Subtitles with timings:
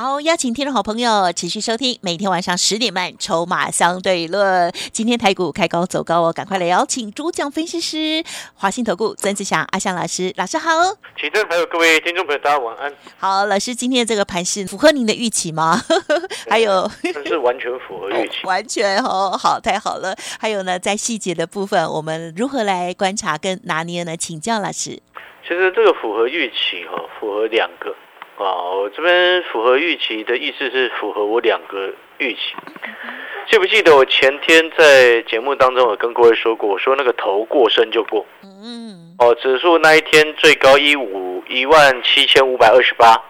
[0.00, 4.70] 好，邀请听众好朋友持续收听，每天晚上十点半《筹码相对论》。
[4.92, 8.22] 今天台股开高走高哦，赶快来邀请主讲分析师
[8.54, 10.70] 华信投顾曾志祥阿祥老师，老师好。
[11.20, 12.94] 请正还有各位听众朋友，大家晚安。
[13.16, 15.82] 好，老师，今天这个盘是符合您的预期吗？
[16.48, 20.14] 还有，这是完全符合预期， 完全哦，好，太好了。
[20.38, 24.16] 还有呢，在细节的部分，我们如何来观察跟拿捏呢？
[24.16, 25.02] 请教老师。
[25.42, 27.92] 其实这个符合预期哈，符合两个。
[28.38, 32.54] 啊，我这边符合预期的意思是符合我两个预期。
[33.50, 38.24] 记不记得我前天在节目当中，我跟各位说过，我说那个头过身就过。
[38.44, 39.16] 嗯。
[39.18, 43.20] 哦，指数那一天最高一五一万七千五百二十八，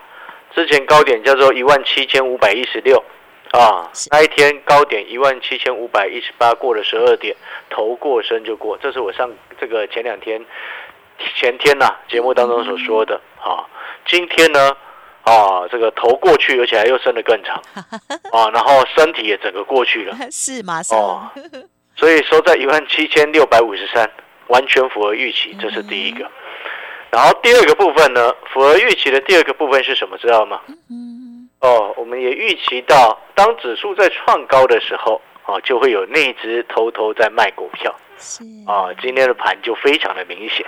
[0.55, 3.03] 之前高点叫做一万七千五百一十六。
[3.53, 7.34] 啊，那一天高点一万七千五百一十八，过了十二点，
[7.70, 8.77] 头过身就过。
[8.77, 10.45] 这是我上这个前两天
[11.37, 13.19] 前天呐节目当中所说的。
[13.41, 13.65] 啊，
[14.05, 14.77] 今天呢？
[15.29, 17.61] 啊，这个头过去，而且还又伸得更长，
[18.33, 20.81] 啊，然后身体也整个过去了，是吗？
[20.91, 21.31] 哦，
[21.97, 24.09] 所以收在一万七千六百五十三，
[24.47, 26.31] 完全符合预期，这是第一个。
[27.11, 30.17] 然后第二个部分呢，符合预期的第二个部分是什么？
[30.19, 30.61] 知道吗？
[31.61, 40.65] 哦，我们也预期到，当指数在创高的时候，啊，就会有内资偷偷在卖股票，是啊，今天的盘就非常的明显，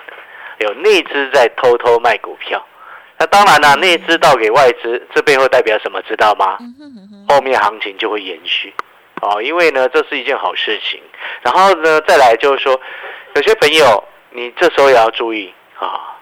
[0.58, 2.66] 有内资在偷偷卖股票。
[3.20, 6.00] 那当然了，内资倒给外资，这背后代表什么？
[6.08, 6.56] 知道吗？
[7.28, 8.72] 后面行情就会延续，
[9.20, 10.98] 哦，因为呢，这是一件好事情。
[11.42, 12.80] 然后呢，再来就是说，
[13.34, 16.16] 有些朋友，你这时候也要注意啊，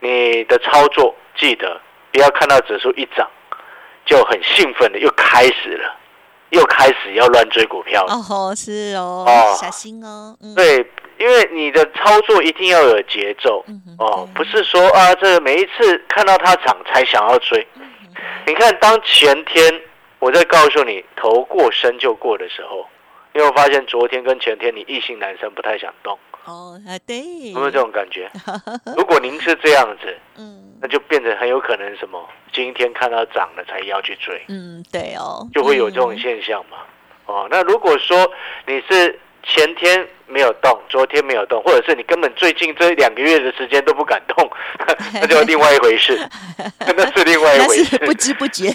[0.00, 3.30] 你的操作记得不要看到指数一涨
[4.04, 5.94] 就很兴奋的又开始了，
[6.50, 8.14] 又开始要乱追股票了。
[8.14, 10.36] 哦，是哦，哦，小心哦。
[10.56, 10.84] 对。
[11.22, 13.64] 因为你的操作一定要有节奏
[13.96, 17.64] 哦，不是说啊，这个每一次看到它涨才想要追。
[18.44, 19.80] 你看，当前天
[20.18, 22.84] 我在告诉你头过身就过的时候，
[23.32, 26.76] 你有发现昨天跟前天你异性男生不太想动哦？
[26.88, 27.18] 啊，对，
[27.52, 28.28] 有没有这种感觉？
[28.96, 32.20] 如果您是这样子，嗯，那就变成很有可能什么，
[32.52, 36.78] 今天看到涨了才要去追，嗯，对哦，就会有这种现象嘛。
[37.26, 38.28] 哦，那如果说
[38.66, 39.20] 你是。
[39.42, 44.50] 前天没有动，昨天没有动，或者是你根本最近这两个月的时间都不敢动，
[45.20, 46.18] 那就另外一回事，
[46.96, 48.72] 那是另外一回事，不知不觉。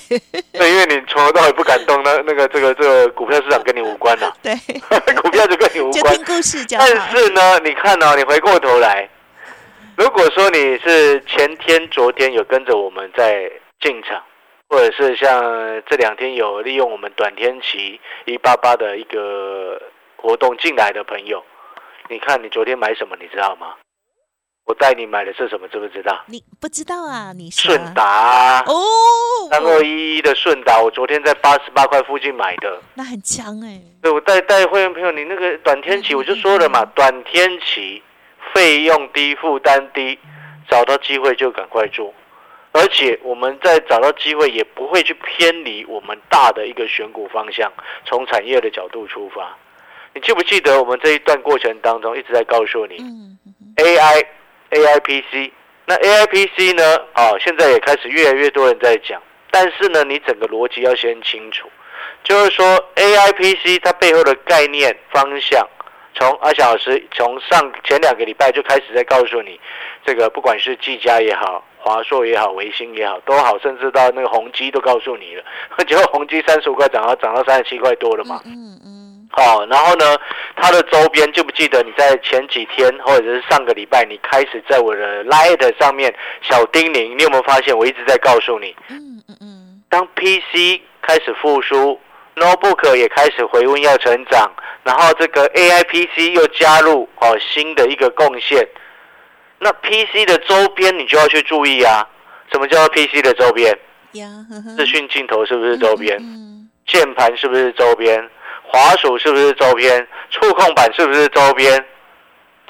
[0.52, 4.32] 对，因为你从头到尾不敢动，那那个这个这个股票市场跟你无关呐。
[4.44, 4.54] 对，
[5.16, 6.14] 股票就跟你无关。
[6.14, 9.10] 听故事但是呢，你看哦，你回过头来，
[9.96, 13.50] 如果说你是前天、昨天有跟着我们在
[13.82, 14.22] 进场，
[14.70, 15.42] 或者是像
[15.90, 19.82] 这两天有利用我们短天期一八八的一个。
[20.28, 21.42] 活动进来的朋友，
[22.10, 23.16] 你看你昨天买什么？
[23.18, 23.76] 你知道吗？
[24.66, 25.70] 我带你买的是什么？
[25.70, 26.22] 知不知道？
[26.28, 27.32] 你不知道啊？
[27.32, 28.76] 你顺达哦，
[29.50, 33.80] 三二一一的顺达，我昨天在八十八块附近买的，那很强哎。
[34.02, 38.04] 对，我带带会员朋友，你那个短天期，我就说了嘛，短天期
[38.54, 40.20] 费用低，负担低，
[40.70, 42.14] 找到机会就赶快做，
[42.74, 47.72] 而且我们在找到机会也不会去偏离我们大的一个选股方向，
[48.04, 49.58] 从产业的角度出发。
[50.18, 52.98] 你记不记得我们这一段过程当中一直在告诉你
[53.76, 54.26] ，AI
[54.72, 55.52] AI PC，
[55.86, 56.98] 那 AI PC 呢？
[57.14, 61.70] 哦，现在也开始越来越多人在讲，但是呢，你整个逻辑要先清楚，
[62.24, 65.64] 就是说 AI PC 它背后的概念方向，
[66.16, 69.60] 从阿小老师从上前两个礼拜就开始在告诉你，
[70.04, 75.44] 这个不管是技嘉也好，华硕也好，维新也好，都好，甚至到那个宏基都告诉你了，
[75.86, 78.42] 结果宏基三十五块涨到涨到三十七块多了嘛。
[78.46, 78.97] 嗯嗯。
[79.30, 80.18] 好，然后呢，
[80.56, 88.76] 它的周边记不记得你在前几天或者是上个礼拜，你开始在我的 Light 上面小叮咛，你有没有发现我一直在告诉你？
[88.90, 89.84] 嗯嗯嗯。
[89.90, 92.00] 当 PC 开始复苏
[92.36, 94.52] ，Notebook 也开始回温要成长，
[94.84, 98.68] 然后这个 AI PC 又加入哦新的一个贡献，
[99.60, 102.08] 那 PC 的周边你就要去注意啊。
[102.52, 103.78] 什么叫 PC 的周边？
[104.78, 106.18] 视讯镜头是不是周边？
[106.88, 108.30] 键盘是不是周边？
[108.68, 110.08] 滑鼠是不是周边？
[110.30, 111.86] 触控板是不是周边？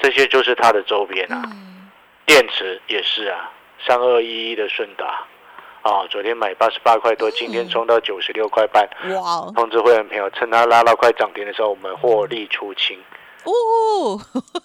[0.00, 1.42] 这些就是它的周边啊。
[2.24, 3.50] 电池也是啊，
[3.86, 5.26] 三二一一的顺达，
[5.82, 8.88] 啊，昨天买八十八块多，今天冲到九十六块半。
[9.14, 9.50] 哇！
[9.56, 12.98] 通知会员朋友，趁它拉到快涨停的时候，我们获利出清。
[13.44, 14.20] 哦，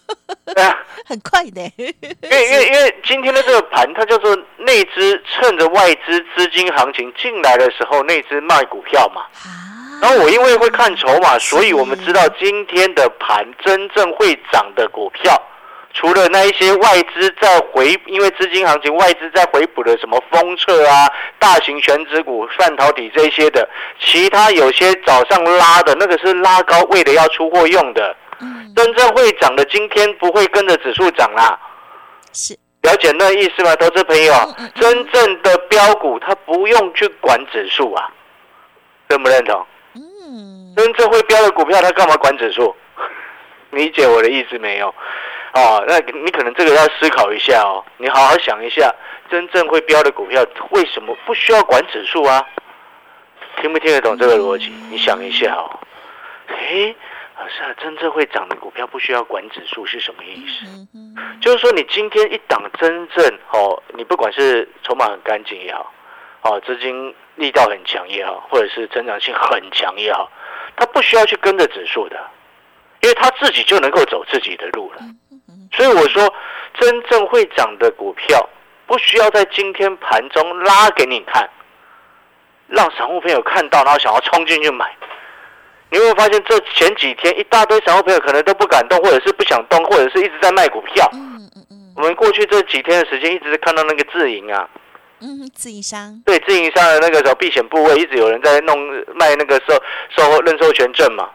[0.53, 9.21] 对啊，很快的，因为因为因为今天的这个盘，它叫做内资趁着外资资金行情进来的时候，内资卖股票嘛。
[9.45, 15.41] 啊，然后我因为会看筹码，所以我们知道今天的盘真正会涨的股票，
[15.93, 21.09] 除了那一些外资在回，因为资金行情外资在回补的什么封测啊、
[21.39, 23.67] 大型全指股、半导体这些的，
[23.99, 28.15] 其他有些早上拉的那个是拉高，为了要出货用的。
[28.39, 31.57] 嗯，真正会涨的，今天不会跟着指数涨啦。
[32.33, 34.33] 是，了解那意思吗，投资朋友？
[34.75, 38.09] 真正的标股，它不用去管指数啊，
[39.07, 39.65] 认不认同？
[40.73, 42.75] 嗯，真正会标的股票，它干嘛管指数？
[43.71, 44.93] 理解我的意思没有？
[45.53, 47.83] 哦，那你可能这个要思考一下哦。
[47.97, 48.93] 你好好想一下，
[49.29, 52.43] 真正会标的股票为什么不需要管指数啊？
[53.61, 54.73] 听不听得懂这个逻辑？
[54.89, 55.79] 你想一下哦。
[56.47, 56.95] 诶，
[57.37, 60.65] 老师啊，真正会涨的股票不需要管指数是什么意思？
[61.39, 65.93] 就是说，你今天一档真正哦，你不管是筹码很干净也好，
[66.41, 70.31] 哦，资金力道很强也好，或者是成长性很强也好，
[70.75, 72.17] 它不需要去跟着指数的，
[73.01, 75.01] 因为它自己就能够走自己的路了。
[75.71, 76.33] 所以我说，
[76.79, 78.47] 真正会涨的股票，
[78.85, 81.49] 不需要在今天盘中拉给你看，
[82.67, 84.95] 让散户朋友看到，然后想要冲进去买。
[85.89, 91.07] 你会发现，这前几天一大堆散户朋友可能都不敢动，或者是不想动，或者是一直在卖股票。
[91.95, 94.67] 我们过去这几天的时间，一直看到那个自营啊，
[95.25, 98.77] 嗯，自营商，对自营商的那个时候避险部位，一直有人在弄
[99.15, 99.73] 卖那个售
[100.09, 101.29] 售认售权证嘛。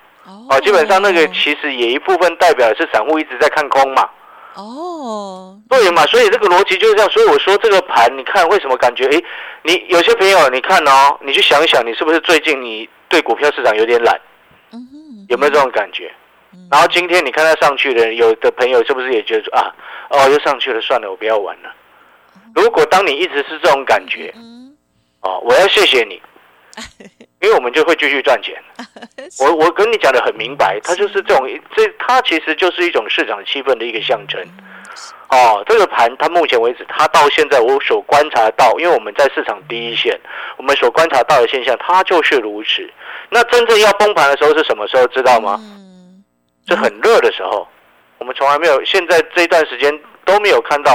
[0.50, 4.06] 哦，基本上那个其实也一部分代表的是散户一直在看空嘛。
[4.56, 7.10] 哦，对嘛，所以这个逻辑就是这样。
[7.10, 9.24] 所以我说这个盘，你看为什么感觉诶，
[9.62, 14.20] 你有些朋友你看哦，你去想一想，你是不是最近你对股票市场有点懒，
[14.72, 16.12] 嗯哼，有没有这种感觉？
[16.52, 19.74] 嗯然后今天你看它上去了，有的朋友是不是也觉得说啊，
[20.10, 21.70] 哦又上去了，算了，我不要玩了。
[22.58, 24.76] 如果当你一直是这种感觉，嗯，
[25.20, 26.20] 哦，我要谢谢你，
[27.40, 28.60] 因为我们就会继续赚钱。
[29.38, 34.44] 我我跟你讲的很明白，它就是这种，这它其实就是一种市场气氛的一个象征。
[35.30, 40.18] 哦，这个盘它目前为止，它到现在我所观察到，因为我们在市场第一线，
[40.56, 42.90] 我们所观察到的现象，它就是如此。
[43.30, 45.06] 那真正要崩盘的时候是什么时候？
[45.08, 45.56] 知道吗？
[45.60, 46.24] 嗯，
[46.66, 47.68] 是很热的时候。
[48.18, 50.92] 我们从来没有，现在这一段时间都没有看到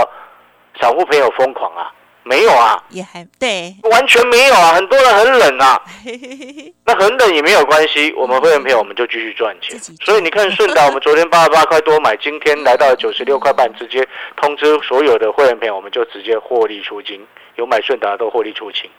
[0.80, 1.92] 散户朋友疯狂啊，
[2.24, 5.82] 没有啊，也还对，完全没有啊，很多人很冷啊。
[6.86, 9.80] 那很冷也没有关系，我们会员朋友我们就继续赚钱。
[10.04, 14.06] 所以你看顺达，我们昨天八十八块多买，今天来到九十六块半，直接
[14.36, 18.90] 通知所有的会员朋友，我们就直接获利出金，有买顺达都获利出清。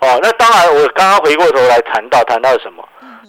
[0.00, 2.86] 哦，那当然，我刚刚回过头来谈到谈到什么？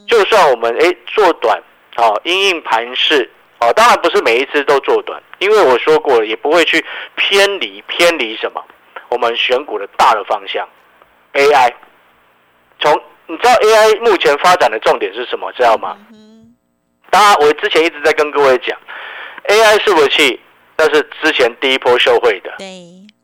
[0.07, 1.62] 就算我们诶做短，
[1.98, 3.30] 哦，因应盘势，
[3.63, 6.83] 哦，当然不是每一次都做短，因为我说过了，也不会去
[7.15, 8.63] 偏离偏离什么，
[9.10, 10.68] 我们选股的大的方向
[11.33, 11.74] ，AI。
[12.80, 15.51] 从你知道 AI 目前发展的重点是什么？
[15.54, 15.98] 知道吗？
[16.12, 16.54] 嗯
[17.10, 18.75] 当然，我之前一直在跟各位讲
[19.48, 20.42] ，AI 伺服器
[20.75, 22.65] 那是之前第一波受惠的对，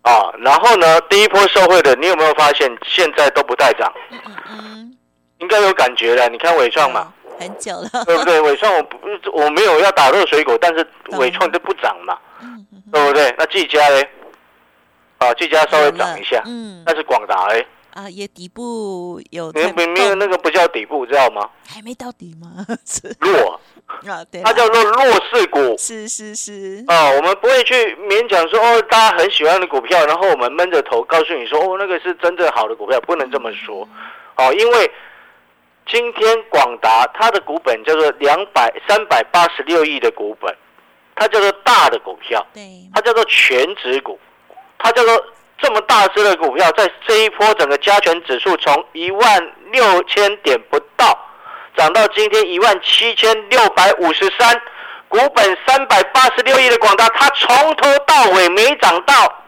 [0.04, 0.32] 啊。
[0.42, 3.92] 然后呢，第一波受惠的，你有没有发现现在都不带涨？
[4.12, 4.98] 嗯嗯嗯，
[5.40, 6.30] 应该有感觉了。
[6.30, 8.40] 你看伟创嘛，有，很久了，对不对？
[8.42, 8.98] 伟创我不
[9.34, 10.86] 我没有要打热水果，但是
[11.18, 12.18] 伟创就不涨嘛，
[12.92, 13.34] 对不对？
[13.38, 14.08] 那技嘉嘞？
[15.20, 21.50] 啊，技嘉稍微涨一下，嗯但是广达嘞，啊，也底部有没在动没没有那个不叫底部，知道吗？
[21.68, 22.66] 还没到底吗？
[23.20, 23.60] 弱，
[24.08, 25.76] 啊，对，它叫做弱势股。
[25.78, 27.74] 是是是，啊，我们不会去
[28.08, 33.86] 勉强说哦，大家很喜欢的股票，然后我们闷着头告诉你说哦，那个是真正好的股票，不能这么说。
[34.38, 34.90] 哦，因为
[35.92, 40.56] 今天广达它的股本叫做两百三百八十六亿的股本，
[41.16, 42.62] 它叫做大的股票，对，
[42.94, 44.20] 它叫做全指股，
[44.78, 45.26] 它叫做
[45.58, 51.18] 这么大只的股票，在这一波整个加权指数从一万六千点不到，
[51.76, 54.62] 涨到今天一万七千六百五十三，
[55.08, 59.44] 股本三百八十六亿的广达，它从头到尾没涨到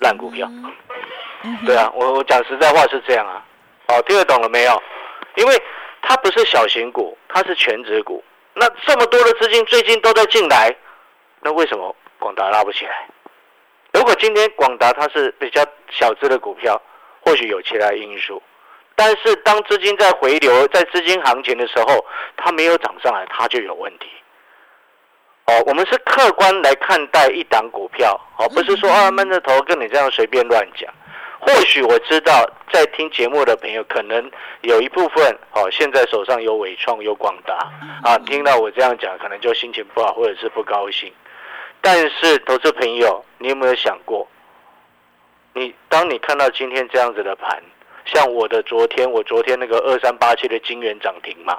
[0.00, 0.46] 烂股票。
[0.48, 3.42] 嗯对啊，我我讲实在话是这样啊，
[3.88, 4.80] 好，听得懂了没有？
[5.36, 5.62] 因为
[6.00, 8.22] 它不是小型股，它是全指股。
[8.54, 10.74] 那这么多的资金最近都在进来，
[11.40, 13.06] 那为什么广达拉不起来？
[13.94, 16.80] 如果今天广达它是比较小资的股票，
[17.20, 18.42] 或许有其他因素，
[18.96, 22.04] 但是当资金在回流，在资金行情的时候，
[22.36, 24.06] 它没有涨上来，它就有问题。
[25.46, 30.92] 哦，我们是客观来看待一档股票，哦，不是说啊闷着头跟你这样随便乱讲。
[31.44, 34.30] 或许我知道，在听节目的朋友，可能
[34.60, 37.68] 有一部分哦，现在手上有伟创、有广达
[38.04, 41.12] 啊，听到我这样讲，可能就心情不好，或者是不高兴。
[41.80, 44.24] 但是，投资朋友，你有没有想过，
[45.52, 47.60] 你当你看到今天这样子的盘，
[48.04, 51.58] 像我的昨天，我昨天那个二三八七的金元涨停嘛，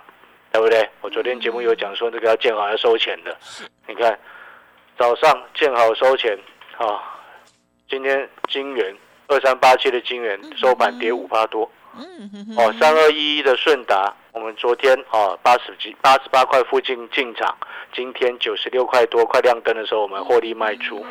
[0.54, 0.90] 对不对？
[1.02, 3.38] 我昨天节目有讲说这个要建好要收钱的，
[3.86, 4.18] 你看
[4.98, 6.40] 早上建好收钱
[6.78, 7.04] 啊，
[7.90, 8.96] 今天金元
[9.34, 11.68] 二三八七的金元收盘跌五趴多，
[12.56, 14.13] 哦，三二一一的顺达。
[14.32, 17.56] 我们昨天哦八十几八十八块附近进场，
[17.94, 21.04] 今天九十六块多快亮灯的时候，我们获利卖出。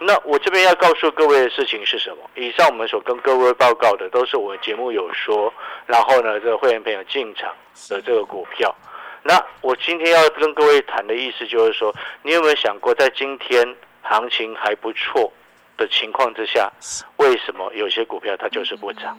[0.00, 2.16] 那我这边要告诉各位的事情是什么？
[2.34, 5.52] 以上我们所跟各位报告的都是我节目有说，
[5.86, 7.54] 然后呢，这个会员朋友进场
[7.88, 8.74] 的这个股票。
[9.22, 15.32] 那我今天要跟各位谈的意思就是说，你有没有想过，在今天行情还不错
[15.76, 16.70] 的情况之下，
[17.16, 19.18] 为什么有些股票它就是不涨？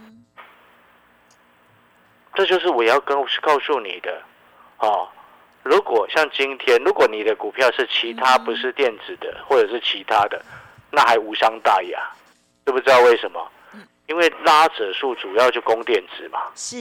[2.36, 4.22] 这就是我要跟告诉你的，
[4.80, 5.08] 哦，
[5.62, 10.44] 如果像今天，如果你的股票是其他不是电子的，或者是其他的，
[10.90, 12.00] 那还无伤大雅，
[12.66, 13.52] 知不知道为什么？
[14.08, 16.76] 因为拉指数主要就供电子嘛，是，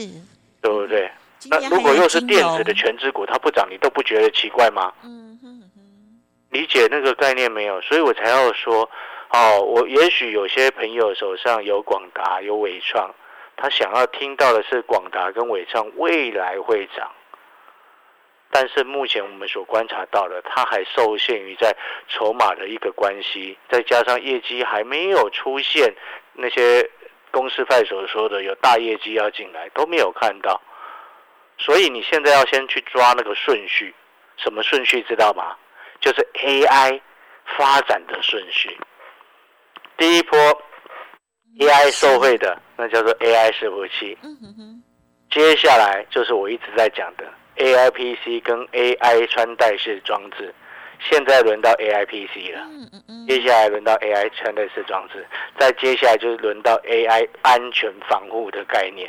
[0.61, 1.09] 对不对？
[1.49, 4.91] 那如果又是电子的全指股，它不涨，你都不觉得奇怪吗？
[5.03, 5.63] 嗯哼
[6.49, 7.79] 理解那个概念没有？
[7.81, 8.89] 所以我才要说，
[9.33, 13.13] 哦，我也许有些朋友手上有广达，有伟创。
[13.55, 17.11] 他想要听到的是广达跟伟创未来会涨，
[18.51, 21.75] 但是目前我们所观察到的，它还受限于在
[22.07, 25.95] 筹码的一个关系，再加上业绩还没有出现
[26.33, 26.87] 那些
[27.31, 30.61] 公司派所说的有大业绩要进来都没有看到，
[31.57, 33.95] 所以你现在要先去抓那个顺序，
[34.37, 35.55] 什么顺序知道吗？
[35.99, 37.01] 就是 AI
[37.57, 38.77] 发展的顺序，
[39.97, 40.37] 第一波。
[41.59, 44.17] AI 受惠的那叫做 AI 伺服器，
[45.29, 50.51] 接下来就是我一直在讲的 AI PC 跟 AI 穿戴式装置，
[50.99, 52.67] 现在轮到 AI PC 了，
[53.27, 55.23] 接下来轮到 AI 穿戴式装置，
[55.59, 59.07] 再接下来就是轮到 AI 安全防护的概念。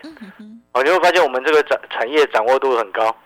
[0.75, 3.17] 哦，你会发现我们这个产产业掌握度很高。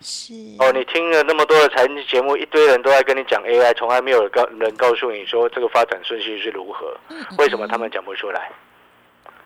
[0.00, 6.96] 是哦，你听了那么多的财经节目，一堆人都在跟你讲 AI，从来没有告人告诉你说这个发展顺序是如何，
[7.38, 8.50] 为什么他们讲不出来？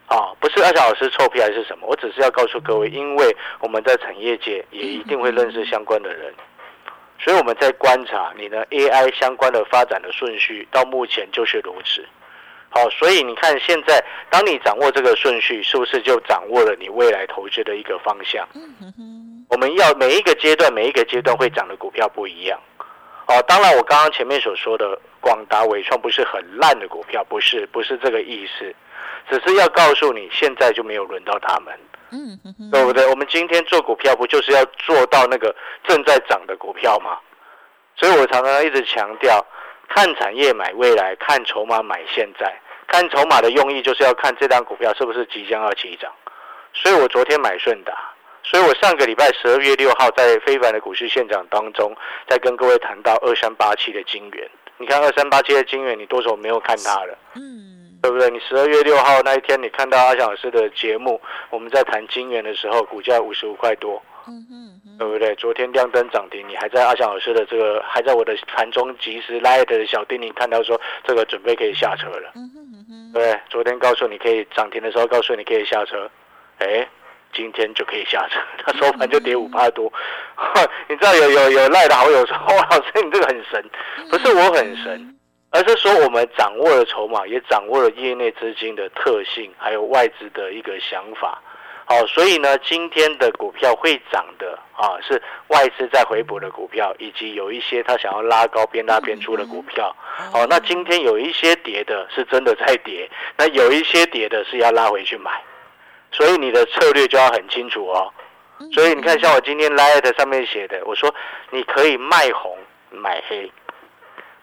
[0.07, 1.87] 啊，不是阿小老师臭屁还是什么？
[1.87, 6.33] 我只是要告诉各位，因为我们在产业界也一定会认识相关的人，
[7.21, 12.03] 所以我们在观察你的 AI 相关的发展的顺序，到目前就是如此。
[12.71, 18.47] 好，所以你看现在，当你掌握这个顺序，是不是就掌握了你未来投资的一个方向？
[19.49, 22.59] 我们要每一个阶段，每一个阶段会涨的股票不一样。
[23.27, 28.75] 哦，当然我刚刚前面所说的广达、伟创不是很烂的股票，不是，不是这个意思，
[29.29, 31.79] 只是要告诉你，现在就没有轮到他们，
[32.11, 32.39] 嗯，
[32.71, 33.07] 对不对？
[33.07, 37.19] 我们今天做股票，不就是要做到那个正在涨的股票吗？
[37.97, 39.45] 所以我常常一直强调，
[39.89, 42.55] 看产业买未来，看筹码买现在。
[42.87, 46.11] 看筹码的用意，就是要看这张股票是不是即将要起涨。
[46.73, 47.93] 所以我昨天买顺达。
[48.51, 51.95] 所以我上个礼拜十二月六号在非凡的股市现场当中，
[52.27, 54.51] 在跟各位谈到二三八七的金元。
[54.79, 57.19] 你看二三八七的金元，你多久没有看它了？
[57.35, 58.31] 嗯，对不对？
[58.31, 65.35] 你十二月六号那一天，你看到阿翔老师的节目，我们在谈金元的时候，股价五十五块多，嗯嗯，对不对？
[65.35, 72.33] 昨天亮灯涨停，你还在阿翔老师的这个，还在我的盘中及时拉的小叮咛看到说这个准备可以下车了，
[73.13, 76.11] 对，昨天告诉你可以涨停的时候，告诉你可以下车，
[76.61, 76.89] 哎。
[77.33, 79.93] 今天就可以下车， 他收盘就跌五八多。
[80.89, 83.65] 你知道有有有赖的好友说：“哇，老师你这个很神，
[84.11, 85.17] 不是我很神，
[85.51, 91.41] 而是说我们掌握了筹码，也掌握了业内资金的特性，还有外资的一个想法。
[91.91, 99.97] 好，所以呢，今天的股票会涨的啊，是外资在回补的股票，以及有一些他想要拉高边拉边出的股票。
[100.31, 103.09] 好，那今天有一些跌的是真的在跌，
[103.39, 105.31] 那有一些跌的是要拉回去买。
[106.11, 108.13] 所以你的策略就要很清楚哦。
[108.73, 111.15] 所以你看，像我今天 light 上面写的，我说
[111.51, 112.59] 你可以卖红
[112.91, 113.51] 买黑，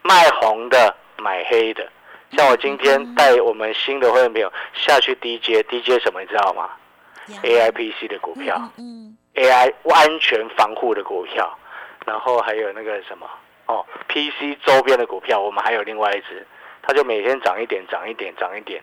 [0.01, 1.85] 卖红的买黑的。
[2.31, 6.69] 像我今天带我们新的会员朋友下去 DJ，DJ 什么你知道吗
[7.43, 8.57] ？AIPC 的股票
[9.35, 11.57] ，AI 安全防护的股票，
[12.05, 13.29] 然后还有那个什么
[13.65, 16.45] 哦，PC 周边的股票，我们还有另外一只，
[16.81, 18.81] 它就每天涨一点，涨一点，涨一点。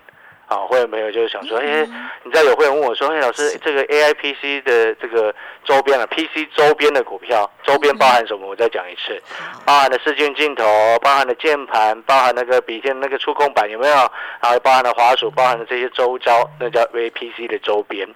[0.48, 1.86] 啊，会员朋友就是想说，哎，
[2.24, 5.34] 你知道有会员问我说，哎，老师，这个 A I P C 的这个
[5.64, 8.46] 周边啊，P C 周边的股票，周边包含什么？
[8.46, 9.18] 我再讲一次，
[9.64, 10.64] 包含的视讯镜头，
[11.00, 13.94] 包含的键盘，包含那个笔电那个触控板有没有？
[14.40, 18.06] 然后包含的滑鼠，包含的这些周遭，那叫 V P C 的周边。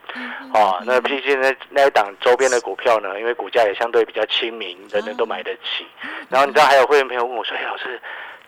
[0.52, 5.87] 啊，那 P C 那那一档周边的股票呢，因为股价也相对比较亲民，人人都买得起。
[6.28, 7.99] 然后你知道还有会员朋友问我说，哎，老师。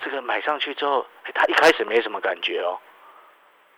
[0.00, 2.78] 这个买上去之后，哎他一开始没什么感觉哦。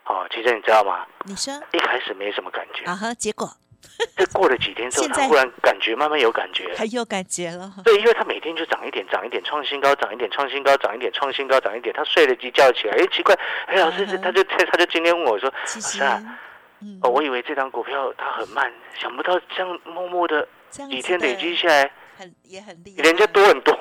[0.05, 1.05] 哦，其实你知道吗？
[1.25, 3.49] 你说一开始没什么感觉，啊哈，结果
[4.15, 6.71] 这过了几天之后，他忽然感觉慢慢有感觉。
[6.75, 7.71] 他有感觉了。
[7.83, 11.93] 对，因为他每天就涨一点，涨一点，创新高，涨一点，创新高，涨一点，创新高，涨一点。
[11.95, 13.35] 他睡了一觉起来，哎，奇怪，
[13.67, 16.39] 哎，老师，他就他就今天问我说，其实老师啊，
[16.81, 23.75] 嗯哦，我以为这张股票它很慢，想不到这样默默的几天累积下来，很也很厉害，人家多很多。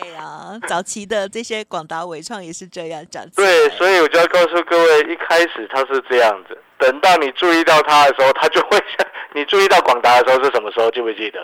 [0.00, 10.90] 对呀，早期的这些广达、伟创也是这样涨起对，所以我就要告诉各位，一开始它是这样子，等到你注意到它的时候，它就会像你注意到广达的时候是什么时候？
[10.90, 11.38] 记不记得？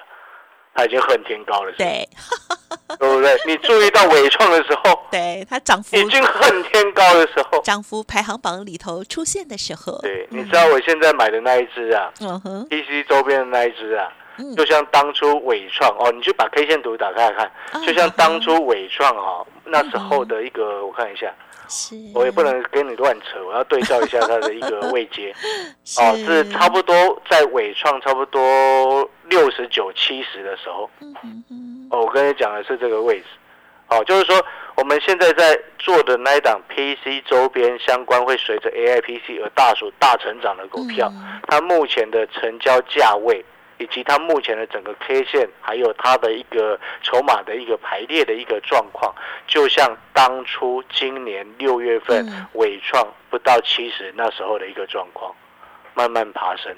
[0.73, 2.09] 它已经恨天高了，对
[2.97, 3.37] 对不对？
[3.45, 14.56] 你注意到伟创的时候， 对，它涨幅已经恨天高的时候，涨幅排行榜里头出现的时候，对，你知道我现在买的那一只啊嗯哼，，PC 周边的那一只啊，嗯。
[14.56, 21.32] 就像当初伟创哦，你去把 K 线图打开来看，啊就像当初伟创哦那时候的一个，我看一下，
[21.68, 25.32] 是，我也不能跟你乱扯，我要对照一下它的一个位阶。
[25.85, 26.49] 是 哦，是。
[26.50, 30.90] 差不多在伟创差不多六十九、七十的时候，
[31.90, 33.26] 哦，我跟你讲的是这个位置，
[33.88, 34.44] 哦，就是说
[34.76, 41.40] 我们现在在做的那一档 PC 周边相关会随着 AI PC 而大幅大成长的股票，嗯。
[41.47, 43.44] 它目前的成交价位。
[43.80, 49.12] 以及它目前的整个 K 线，还有它的一个筹码的一个排列的一个状况，
[49.46, 55.34] 就像当初今年六月份嗯伟创不到七十那时候的一个状况，
[55.94, 56.76] 慢慢爬升，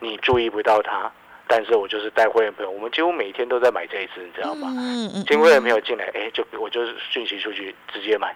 [0.00, 1.08] 你注意不到它，
[1.46, 4.66] 但是我就是带会员朋友，我们几乎每天都在买这一支，你知道吗？
[4.72, 8.34] 嗯嗯新会员朋友进来，哎，就我就是讯息出去直接买，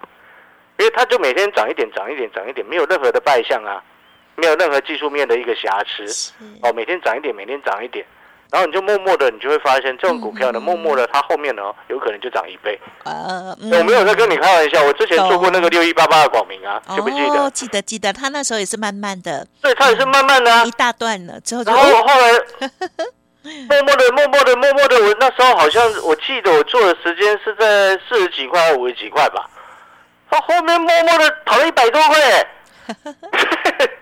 [0.79, 3.83] 因为它就每天涨一点，涨一点，涨一点，没有任何的败相啊，
[4.35, 6.33] 没有任何技术面的一个瑕疵。
[6.61, 8.05] 哦，每天涨一点，每天涨一点，
[8.51, 12.79] 然后你就默默的，你就会发现这种股票呢，嗯默默的它后面呢，有可能就涨一倍。
[13.03, 17.51] 呃，我没有在跟你开玩笑，我之前做过那个懂六一八八的广明啊，记不记哦，得？
[17.51, 20.71] 记得记得，他那时候也是慢慢的对，他也是慢慢的啊一。
[20.71, 22.31] 大段了，之后就然后我后来
[23.69, 29.49] 默默的、默默的、默默的，我那时候好像我记得我做的时间是在四十几块、五十几块吧。
[30.29, 32.47] 他后面默默的跑了一百多块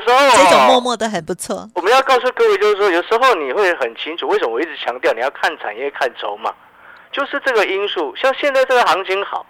[0.00, 6.52] 时候、哦、这种默默的很不错，我们要告诉各位，就是说，有时候你会很清楚，为什么我一直强调你要看产业、看筹码，
[7.12, 8.14] 就是这个因素。
[8.16, 9.44] 像现在这个行情好，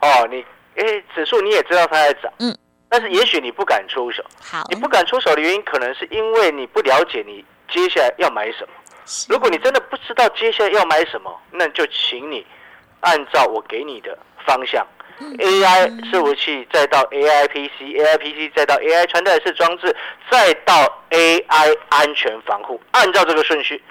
[0.00, 0.44] 哦，你
[0.76, 2.56] 诶指数你也知道它在涨，嗯，
[2.88, 8.68] 但是也许你不敢出手，好，你不敢出手的原因，可能是因为你不了解你接下来要买什么。
[9.28, 12.46] 如果你真的不知道接下来要买什么，那就请你
[13.00, 14.86] 按照我给你的方向。
[15.38, 19.94] AI 嗯伺服器，再到 AI PC，AI PC 再到 AI 穿戴式装置，
[20.30, 20.74] 再到
[21.10, 23.82] AI 安全防护，按照这个顺序。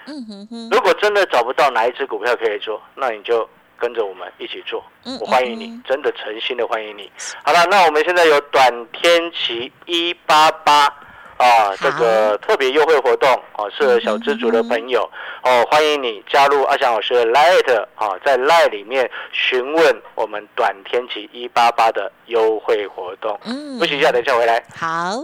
[0.71, 5.17] 如果真的找不到哪一只股票可以做，那你就跟着我们一起做嗯。
[5.21, 7.11] 我欢迎你嗯，真的诚心的欢迎你。
[7.43, 10.93] 好了，那我们现在有短天期一八八。
[11.39, 15.09] 啊，这个特别优惠活动啊，适合小知足的朋友
[15.43, 23.39] 哦，欢迎你加入阿翔老师的 Lite 啊，在 Lite 里面询问我们短天期一八八的优惠活动。
[23.45, 24.61] 嗯休息一下，等一下回来。
[24.75, 25.23] 好。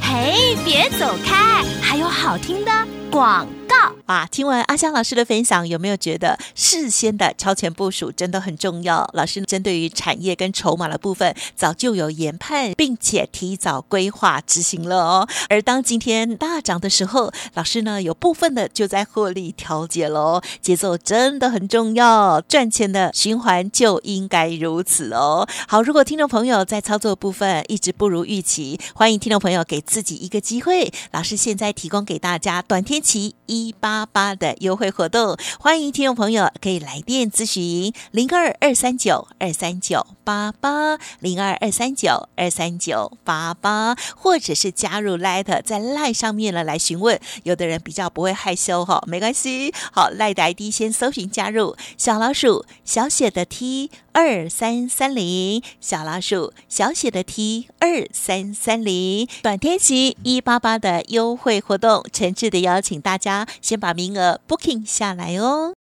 [0.00, 2.70] 嘿，别走开，还有好听的
[3.10, 3.94] 广告。
[4.06, 9.08] 啊，听完阿香老师的分享，有没有觉得事先的超前部署真的很重要？
[9.12, 15.28] 老师针对于产业跟筹码的部分，早就有研判，并且提早规划执行了哦。
[15.50, 25.46] 而当今天大涨的时候，老师呢有部分的就在获利调节喽，节奏真的很重要，赚钱的循环就应该如此哦。
[25.68, 47.20] 好，如果听众朋友在操作部分一直不如预期，欢迎听众朋友给自己一个机会，老师现在提供给大家短天期一八八的优惠活动，欢迎听众朋友可以来电咨询零二二三九二三九八八零二二三九二三九八八，或者是加入 Light 在 Light 上面呢来询问。
[47.42, 49.72] 有的人比较不会害羞哈，没关系。
[49.92, 53.90] 好，Light 的 ID 先搜寻加入小老鼠小写的 T
[54.20, 65.72] 二三三零，小老鼠小写的 T 二三三零，短天期一八八的优惠活动，诚挚的邀请大家先把名额 booking 下来哦。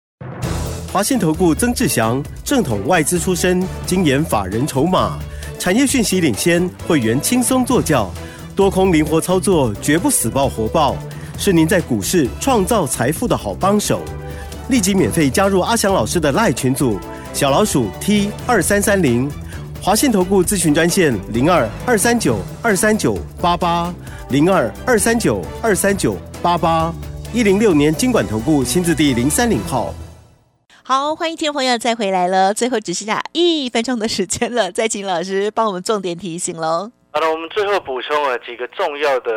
[0.94, 5.18] 华信投顾曾志祥，正统外资出身，精研法人筹码，
[5.58, 8.08] 产业讯息领先，会员轻松做教，
[8.56, 10.96] 多空灵活操作，绝不死爆活爆，
[11.40, 14.00] 是您在股市创造财富的好帮手。
[14.70, 17.00] 立即免费加入阿翔老师的赖群组，
[17.38, 19.30] 小老鼠 T 二三三零，
[19.80, 23.94] 华信投顾咨询专线零二二三九二三九八八
[24.32, 26.92] 零二二三九二三九八八
[27.32, 29.94] 一零六年经管投顾新字第零三零号。
[30.82, 36.92] 好，欢迎听众朋友再回来了，最后只剩下一分钟的时间了，再请老师帮我们重点提醒喽。
[37.12, 39.32] 好了，我们最后补充了几个重要的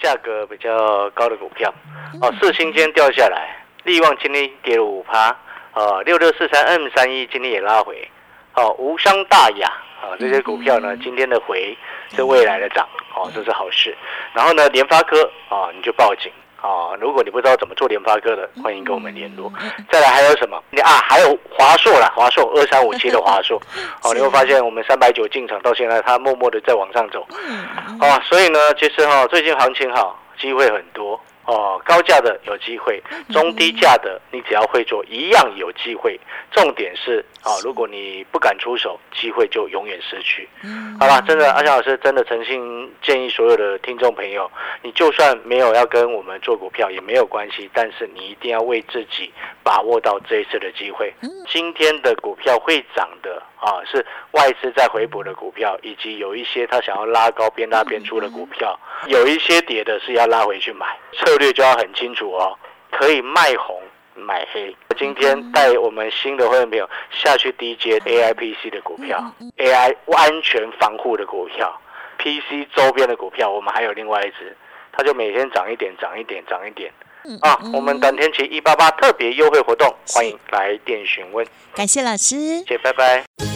[0.00, 1.74] 价格比较高的股票。
[2.22, 5.36] 哦，四星今天掉下来，利旺今天跌了五趴。
[5.80, 8.06] 哦，六六四三 M 三一今天也拉回。
[8.54, 9.66] 哦，无伤大雅。
[10.02, 11.74] 啊，这些股票呢，今天的回
[12.14, 12.86] 是未来的涨。
[13.14, 13.96] 哦，这是好事。
[14.34, 16.30] 然后呢，联发科啊，你就报警。
[16.60, 19.50] 啊，如果你不知道怎么做联发科的，欢迎跟我们联络。
[19.90, 20.62] 再来还有什么？
[20.68, 23.58] 你啊，还有华硕啦，华硕二三五七的华硕。
[24.04, 27.26] 哦，你会发现我们三百九进场到现在，它默默的在往上走。
[27.98, 31.18] 啊，所以呢，其实哈，最近行情好，机会很多。
[31.50, 36.18] 哦，高价的有机会，中低价的你只要会做，一样有机会。
[36.52, 40.48] 重点是啊，如果你不敢出手，机会就永远失去。
[41.00, 44.48] 好了，真的，阿翔老师真的诚心建议所有的听众朋友，
[44.80, 49.32] 你就算没有要跟我们做股票也没有关系，但是你一定要为自己
[49.64, 51.12] 把握到这一次的机会。
[51.48, 60.86] 今天的股票会涨的啊，是外资在回补的股票，以及有一些他想要拉高边拉边出的股票，有一些跌的是要拉回去买。
[61.12, 62.58] 策略就要很清楚哦，
[62.90, 63.80] 可以卖红
[64.14, 64.74] 买黑。
[64.98, 69.22] 今天带我们新的会员朋友下去低阶 AIPC 的股票
[69.58, 71.80] ，AI 安全防护的股票
[72.18, 74.56] ，PC 周边的股票，我们还有另外一只，
[74.92, 76.92] 它就每天涨一点，涨一点，涨一点。
[77.42, 81.46] 啊，我们短天期一八八特别优惠活动，欢迎来电询问。
[81.74, 83.49] 感谢老师，谢谢，拜拜。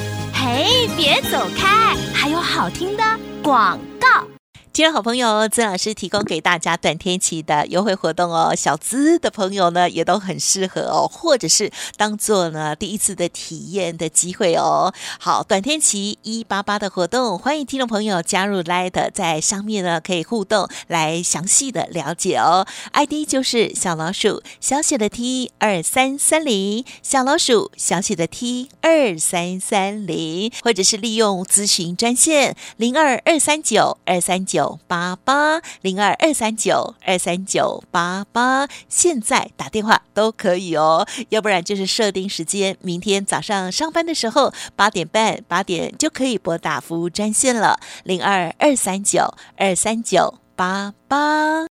[0.46, 3.02] 哎，别走开，还有好听的
[3.42, 4.33] 广告。
[4.74, 14.92] 今天好朋友曾老师提供给大家短天期的优惠活动哦，小资的朋友呢也都很适合哦，或者是当做呢第一次的体验的机会哦。
[15.20, 22.66] 好，短天期一八八的活动，欢迎听众朋友加入 Light，在上面呢可以互动来详细的了解哦。
[22.94, 34.63] ID 就是小老鼠小写的 T 二三三零，小老鼠小写的 T 二三三零，或者是利用咨询专线零二二三九二三九。
[34.86, 51.73] 八八零二二三九二三九八八，现在打电话都可以哦，要不然就是设定时间，明天早上上班的时候八点半八点就可以拨打服务专线了，零二二三九二三九八八。